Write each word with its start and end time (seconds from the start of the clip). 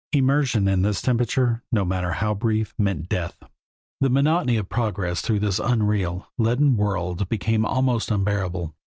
Immersion 0.13 0.67
in 0.67 0.81
this 0.81 0.99
temperature, 0.99 1.61
no 1.71 1.85
matter 1.85 2.13
how 2.13 2.33
brief, 2.33 2.73
meant 2.75 3.07
death. 3.07 3.43
The 3.99 4.09
monotony 4.09 4.57
of 4.57 4.67
progress 4.67 5.21
through 5.21 5.41
this 5.41 5.59
unreal, 5.63 6.25
leaden 6.39 6.75
world 6.75 7.29
became 7.29 7.65
almost 7.67 8.09
unbearable. 8.09 8.73